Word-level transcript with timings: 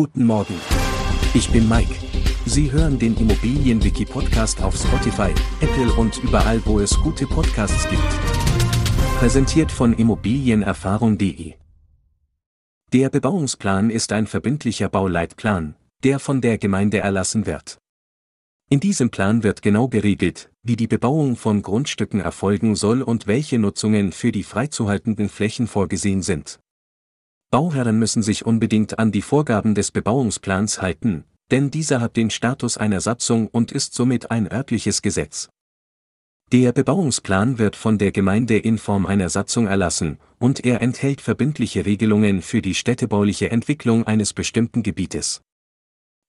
Guten 0.00 0.26
Morgen. 0.26 0.54
Ich 1.34 1.50
bin 1.50 1.68
Mike. 1.68 1.92
Sie 2.46 2.70
hören 2.70 3.00
den 3.00 3.16
Immobilienwiki-Podcast 3.16 4.62
auf 4.62 4.76
Spotify, 4.76 5.34
Apple 5.60 5.92
und 5.94 6.22
überall, 6.22 6.64
wo 6.66 6.78
es 6.78 6.96
gute 7.00 7.26
Podcasts 7.26 7.88
gibt. 7.90 8.00
Präsentiert 9.18 9.72
von 9.72 9.92
Immobilienerfahrung.de. 9.92 11.54
Der 12.92 13.10
Bebauungsplan 13.10 13.90
ist 13.90 14.12
ein 14.12 14.28
verbindlicher 14.28 14.88
Bauleitplan, 14.88 15.74
der 16.04 16.20
von 16.20 16.40
der 16.42 16.58
Gemeinde 16.58 16.98
erlassen 16.98 17.44
wird. 17.46 17.78
In 18.70 18.78
diesem 18.78 19.10
Plan 19.10 19.42
wird 19.42 19.62
genau 19.62 19.88
geregelt, 19.88 20.48
wie 20.62 20.76
die 20.76 20.86
Bebauung 20.86 21.34
von 21.34 21.60
Grundstücken 21.60 22.20
erfolgen 22.20 22.76
soll 22.76 23.02
und 23.02 23.26
welche 23.26 23.58
Nutzungen 23.58 24.12
für 24.12 24.30
die 24.30 24.44
freizuhaltenden 24.44 25.28
Flächen 25.28 25.66
vorgesehen 25.66 26.22
sind. 26.22 26.60
Bauherren 27.50 27.98
müssen 27.98 28.22
sich 28.22 28.44
unbedingt 28.44 28.98
an 28.98 29.10
die 29.10 29.22
Vorgaben 29.22 29.74
des 29.74 29.90
Bebauungsplans 29.90 30.82
halten, 30.82 31.24
denn 31.50 31.70
dieser 31.70 32.00
hat 32.00 32.16
den 32.16 32.28
Status 32.28 32.76
einer 32.76 33.00
Satzung 33.00 33.48
und 33.48 33.72
ist 33.72 33.94
somit 33.94 34.30
ein 34.30 34.52
örtliches 34.52 35.00
Gesetz. 35.00 35.48
Der 36.52 36.72
Bebauungsplan 36.72 37.58
wird 37.58 37.76
von 37.76 37.98
der 37.98 38.12
Gemeinde 38.12 38.58
in 38.58 38.76
Form 38.78 39.06
einer 39.06 39.30
Satzung 39.30 39.66
erlassen, 39.66 40.18
und 40.38 40.64
er 40.64 40.82
enthält 40.82 41.20
verbindliche 41.20 41.86
Regelungen 41.86 42.42
für 42.42 42.62
die 42.62 42.74
städtebauliche 42.74 43.50
Entwicklung 43.50 44.06
eines 44.06 44.34
bestimmten 44.34 44.82
Gebietes. 44.82 45.42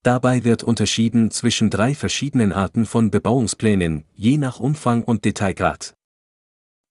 Dabei 0.03 0.45
wird 0.45 0.63
unterschieden 0.63 1.31
zwischen 1.31 1.69
drei 1.69 1.95
verschiedenen 1.95 2.53
Arten 2.53 2.85
von 2.85 3.11
Bebauungsplänen, 3.11 4.05
je 4.13 4.37
nach 4.37 4.61
Umfang 4.61 5.03
und 5.03 5.25
Detailgrad. 5.25 5.95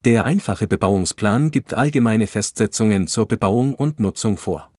Der 0.05 0.25
einfache 0.25 0.69
Bebauungsplan 0.69 1.51
gibt 1.51 1.75
allgemeine 1.75 2.29
Festsetzungen 2.29 3.09
zur 3.09 3.27
Bebauung 3.27 3.75
und 3.75 3.98
Nutzung 3.98 4.37
vor. 4.37 4.73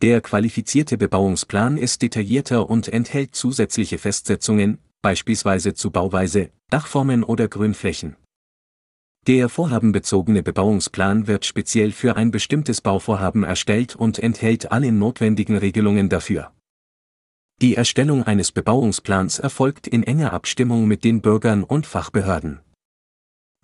Der 0.00 0.20
qualifizierte 0.20 0.96
Bebauungsplan 0.96 1.76
ist 1.76 2.02
detaillierter 2.02 2.70
und 2.70 2.88
enthält 2.88 3.34
zusätzliche 3.34 3.98
Festsetzungen, 3.98 4.78
beispielsweise 5.02 5.74
zu 5.74 5.90
Bauweise, 5.90 6.50
Dachformen 6.70 7.24
oder 7.24 7.48
Grünflächen. 7.48 8.16
Der 9.26 9.48
vorhabenbezogene 9.48 10.42
Bebauungsplan 10.42 11.26
wird 11.26 11.44
speziell 11.44 11.92
für 11.92 12.16
ein 12.16 12.30
bestimmtes 12.30 12.80
Bauvorhaben 12.80 13.44
erstellt 13.44 13.96
und 13.96 14.18
enthält 14.18 14.72
alle 14.72 14.90
notwendigen 14.90 15.56
Regelungen 15.56 16.08
dafür. 16.08 16.52
Die 17.60 17.76
Erstellung 17.76 18.24
eines 18.24 18.50
Bebauungsplans 18.50 19.38
erfolgt 19.38 19.86
in 19.86 20.02
enger 20.02 20.32
Abstimmung 20.32 20.88
mit 20.88 21.04
den 21.04 21.20
Bürgern 21.20 21.62
und 21.62 21.86
Fachbehörden. 21.86 22.60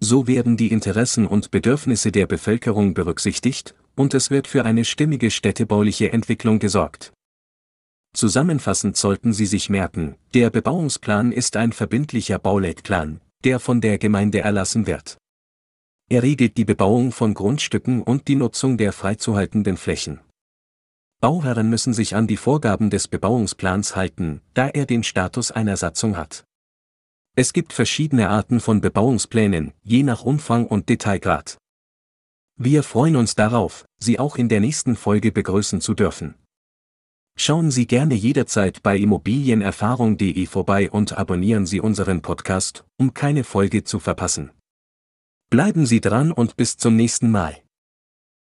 So 0.00 0.26
werden 0.26 0.56
die 0.56 0.68
Interessen 0.68 1.26
und 1.26 1.50
Bedürfnisse 1.50 2.12
der 2.12 2.26
Bevölkerung 2.26 2.94
berücksichtigt, 2.94 3.74
und 3.96 4.14
es 4.14 4.30
wird 4.30 4.46
für 4.46 4.64
eine 4.64 4.84
stimmige 4.84 5.30
städtebauliche 5.30 6.12
Entwicklung 6.12 6.60
gesorgt. 6.60 7.12
Zusammenfassend 8.14 8.96
sollten 8.96 9.32
Sie 9.32 9.46
sich 9.46 9.68
merken, 9.68 10.16
der 10.34 10.50
Bebauungsplan 10.50 11.32
ist 11.32 11.56
ein 11.56 11.72
verbindlicher 11.72 12.38
Bauleitplan, 12.38 13.20
der 13.44 13.60
von 13.60 13.80
der 13.80 13.98
Gemeinde 13.98 14.40
erlassen 14.40 14.86
wird. 14.86 15.18
Er 16.08 16.22
regelt 16.22 16.56
die 16.56 16.64
Bebauung 16.64 17.12
von 17.12 17.34
Grundstücken 17.34 18.02
und 18.02 18.28
die 18.28 18.36
Nutzung 18.36 18.78
der 18.78 18.92
freizuhaltenden 18.92 19.76
Flächen. 19.76 20.20
Bauherren 21.20 21.68
müssen 21.68 21.92
sich 21.92 22.14
an 22.14 22.26
die 22.26 22.36
Vorgaben 22.36 22.90
des 22.90 23.08
Bebauungsplans 23.08 23.96
halten, 23.96 24.40
da 24.54 24.68
er 24.68 24.86
den 24.86 25.02
Status 25.02 25.50
einer 25.50 25.76
Satzung 25.76 26.16
hat. 26.16 26.44
Es 27.40 27.52
gibt 27.52 27.72
verschiedene 27.72 28.30
Arten 28.30 28.58
von 28.58 28.80
Bebauungsplänen, 28.80 29.72
je 29.84 30.02
nach 30.02 30.24
Umfang 30.24 30.66
und 30.66 30.88
Detailgrad. 30.88 31.56
Wir 32.56 32.82
freuen 32.82 33.14
uns 33.14 33.36
darauf, 33.36 33.84
Sie 34.00 34.18
auch 34.18 34.34
in 34.34 34.48
der 34.48 34.58
nächsten 34.58 34.96
Folge 34.96 35.30
begrüßen 35.30 35.80
zu 35.80 35.94
dürfen. 35.94 36.34
Schauen 37.36 37.70
Sie 37.70 37.86
gerne 37.86 38.16
jederzeit 38.16 38.82
bei 38.82 38.98
immobilienerfahrung.de 38.98 40.46
vorbei 40.46 40.90
und 40.90 41.16
abonnieren 41.16 41.64
Sie 41.64 41.80
unseren 41.80 42.22
Podcast, 42.22 42.84
um 42.96 43.14
keine 43.14 43.44
Folge 43.44 43.84
zu 43.84 44.00
verpassen. 44.00 44.50
Bleiben 45.48 45.86
Sie 45.86 46.00
dran 46.00 46.32
und 46.32 46.56
bis 46.56 46.76
zum 46.76 46.96
nächsten 46.96 47.30
Mal. 47.30 47.62